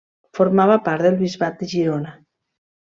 [0.37, 2.19] Formava part del bisbat de Girona.